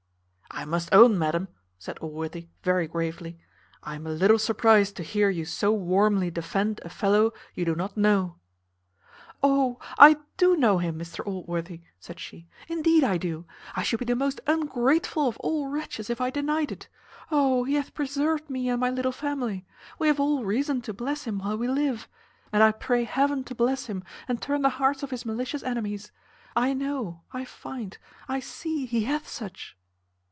[0.53, 1.47] "I must own, madam,"
[1.79, 3.39] said Allworthy, very gravely,
[3.83, 7.73] "I am a little surprized to hear you so warmly defend a fellow you do
[7.73, 8.35] not know."
[9.41, 9.79] "O!
[9.97, 13.45] I do know him, Mr Allworthy," said she, "indeed I do;
[13.77, 16.89] I should be the most ungrateful of all wretches if I denied it.
[17.31, 17.63] O!
[17.63, 19.65] he hath preserved me and my little family;
[19.99, 22.09] we have all reason to bless him while we live.
[22.51, 26.11] And I pray Heaven to bless him, and turn the hearts of his malicious enemies.
[26.57, 27.97] I know, I find,
[28.27, 29.77] I see, he hath such."